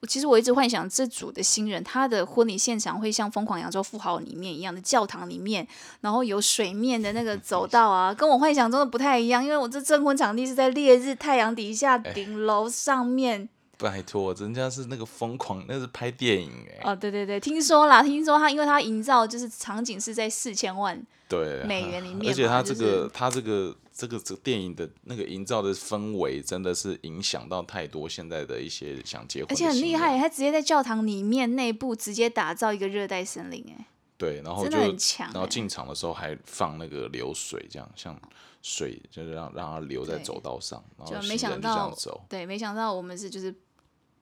[0.00, 5.66] 我其实我一直幻想这组的新人，他的婚礼现场会像《疯狂扬州富豪》里面一样的教堂里面，
[6.00, 9.44] 然后有水面的那个 走道啊，跟我幻想中的不太一样。
[9.44, 13.48] 因为我这证婚场地是在烈日太阳底下哎顶楼上面。
[13.80, 30.18] 拜托，人家是那个疯狂，那是拍电影哎、哦，对对对，听说啦，听说他因为他营造就是场景是在四千万，对，美元里面而且他这个、是他这个这个这个电影的那个营造的氛围，真的是影响到太多现在的一些想结婚，而且很厉害，。
[30.18, 33.86] 他直接在教堂里面内部直接打造一个热带森林，哎，
[34.18, 38.18] 对，然后真就的很强欸然后进场的时候还放那个流水，这样像
[38.62, 41.96] 水就是让让它流在走道上，然后就没想到。
[42.28, 43.54] 对，没想到我们是就是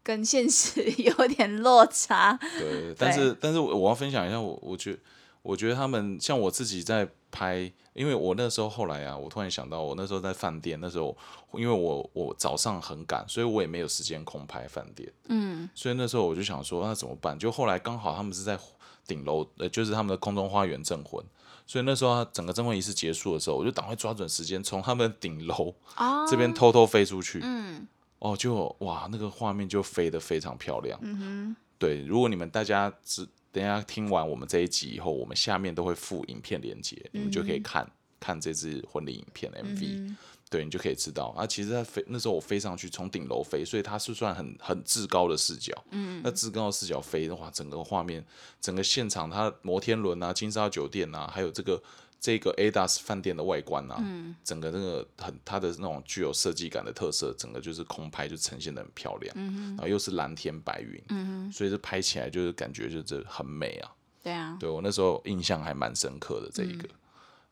[0.03, 4.99] 跟现实 有点落差，对，但是但是我我要分享一下，我我觉得
[5.43, 11.17] 我觉得他们像我自己在拍，因为我那时候后来啊，我突然想到，我那时候在饭店，那时候
[11.53, 17.39] 因为我我早上很赶，所以我也没有时间空拍饭店，嗯，所以那时候我就想说那怎么办？
[17.39, 18.59] 就后来刚好他们是在
[19.07, 21.23] 顶楼，呃，就是他们的空中花园证婚。
[21.67, 27.41] 所以那时候他整个证婚仪式结束的时候，我就赶快抓准时间从他们的顶楼哦这边偷偷飞出去。
[27.43, 27.87] 嗯，
[28.19, 30.99] 哦，就哇，那个画面就飞得非常漂亮。
[31.03, 37.89] 嗯哼，对，如果你们大家只等一下听完我们这一集以后，我们下面都会附影片连接，你们就可以看。
[38.21, 40.13] 看这支婚礼影片 MV，、
[40.51, 41.47] 对你就可以知道啊。
[41.47, 45.73] 其实它飞那时候我飞上去，从顶楼飞，所以它是算很很至高的视角。
[45.93, 48.27] 嗯，那至高的视角飞的话，整个画面、
[48.61, 51.81] 整个现场，它摩天轮啊、金沙酒店啊，还有这个
[52.21, 54.03] 这个 ADAS 饭店的外观啊，
[54.43, 59.33] 整个那个很它的那种具有设计感的特色，整个就是空拍就呈现的很漂亮。
[59.39, 63.93] 嗯然后又是蓝天白云，嗯所以这拍起来就是感觉就是很美啊。
[64.23, 66.89] 对啊，对我那时候印象还蛮深刻的这一个，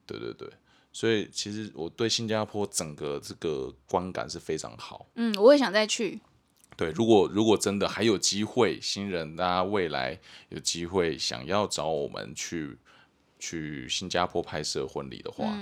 [0.05, 0.51] 对对对，
[0.93, 5.07] 所以其实我对新加坡整个这个观感是非常好。
[5.15, 6.21] 嗯，我也想再去。
[6.77, 10.19] 对，如果如果真的还有机会，新人大家未来
[10.51, 12.77] 有机会想要找我们去
[13.39, 15.57] 去新加坡拍摄婚礼的话，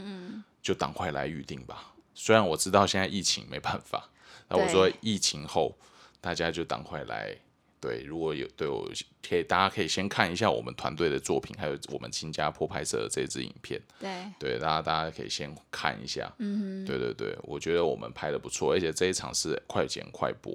[0.62, 1.94] 就赶快来预定吧。
[2.14, 4.08] 虽然我知道现在疫情没办法，
[4.48, 5.76] 那我说疫情后
[6.20, 7.36] 大家就赶快来。
[7.80, 8.90] 对，如果有对我
[9.22, 13.78] 可以，大家可以先看一下我们团队的作品，还有我们新加坡拍摄的这支影片。
[14.00, 16.32] 对，对，大家大家可以先看一下。
[16.38, 20.50] 嗯对对对，我觉得我们拍的不错，而且这一场是快剪快播。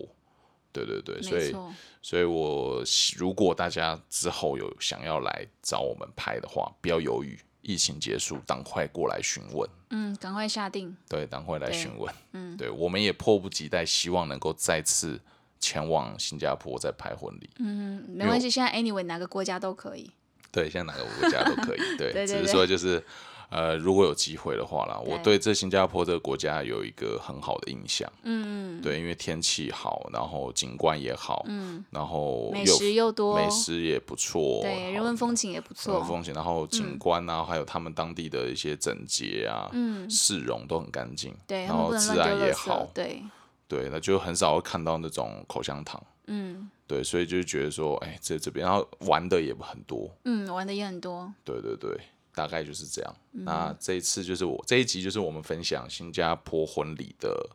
[0.71, 1.55] 对对对，所以。
[2.01, 2.81] 所以我
[3.17, 9.69] 如果大家之后有想要来找我们拍的话，不要犹豫，疫情结束，赶快过来询问。
[9.89, 10.95] 嗯，赶快下定。
[11.09, 12.15] 对，赶快来对询问。
[12.31, 15.19] 嗯，对，我们也迫不及待，希望能够再次
[15.59, 17.49] 前往新加坡再拍婚礼。
[17.59, 20.09] 嗯，没关系，现在 anyway 哪个国家都可以。
[20.53, 21.79] 对，现在哪个国家都可以。
[21.99, 23.03] 对，对对只是对说就是，
[23.49, 28.11] 呃，如果有机会的话啦，我对对这新加坡这个国家有一个很好的印象。
[28.23, 36.07] 嗯对，因为天气好，然后景观也好，嗯，然后美食又多，美食也不错，对，人文风情也不人错文。
[36.07, 42.39] 风情，然后景观啊，还有他们当地的一些整洁啊，嗯，市容都很干净，对，然后治安。
[42.39, 43.23] 也好，对，
[43.67, 46.69] 对，那就很少会看到那种口香糖，嗯。
[46.87, 51.31] 对，所以就觉得说，哎，在这边，然后玩的也很多，嗯，玩的也很多。
[51.45, 51.95] 对对对，
[52.33, 53.15] 大概就是这样。
[53.33, 57.49] 嗯那这一次就是我这一集就是我们分享新加坡婚礼的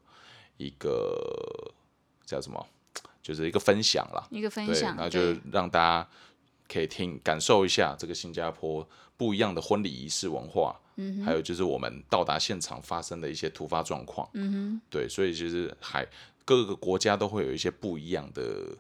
[0.57, 1.73] 一个
[2.25, 2.67] 叫什么，
[3.23, 4.27] 就是一个分享啦。
[4.31, 6.09] 一个分，享，那就让大家
[6.69, 16.07] 可以听感受一下这个新加坡不一样的婚礼仪式文化，嗯，还有就是我们到达现场发生的一些突发状况，嗯哼，对，所以其实还
[16.45, 18.77] 各个国家都会有一些不一样的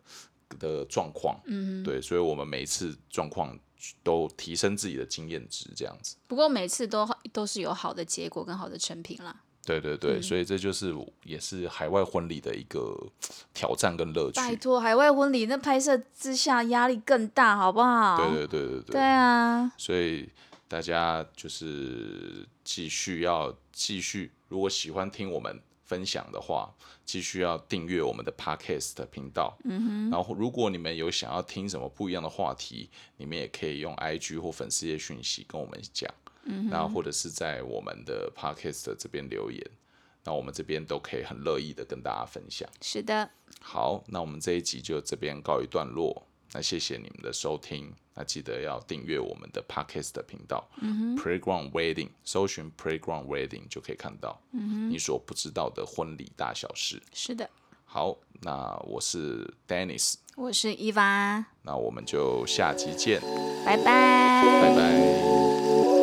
[0.58, 3.56] 的状况，嗯对，所以我们每一次状况
[4.02, 6.16] 都提升自己的经验值，这样子。
[6.26, 9.34] 不过每次都都是有好的结果跟好的成品啦。
[9.66, 12.94] 对对对，所以这就是也是海外婚礼的一个
[13.54, 14.38] 挑战跟乐趣。
[14.38, 18.18] 拜托，海外婚礼那拍摄之下压力更大，好不好？
[18.18, 18.92] 对对对对对。
[18.92, 20.28] 对啊，所以
[20.68, 26.74] 大家就是继续要继续，如果喜欢听我们分享的话，
[27.04, 29.56] 继续要订阅我们的 Podcast 频道。
[29.64, 30.10] 嗯哼。
[30.10, 36.12] 然后，如果你们有想要听什么不一样的话题，你们也可以用 IG 或粉丝页讯息跟我们讲。
[36.46, 39.64] 嗯然后或者是在我们的 Podcast 这边留言，
[40.24, 42.68] 那我们这边都可以很乐意的跟大家分享。
[42.82, 43.30] 是的，
[43.62, 46.26] 好，那我们这一集就这边告一段落。
[46.52, 50.68] 那谢谢你们的收听，那记得要订阅我们的 Podcast 的频道、
[51.16, 57.02] Playground Wedding，搜寻 Playground Wedding 就可以看到你所不知道的婚礼大小事。
[57.12, 57.48] 是的。
[57.84, 63.20] 好，那我是 Dennis，我是伊娃，那我们就下集见，
[63.64, 63.84] 拜拜。
[63.84, 65.93] 拜拜。